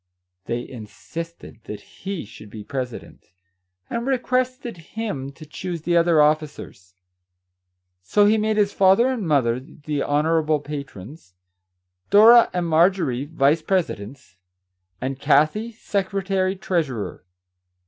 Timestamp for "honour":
10.01-10.41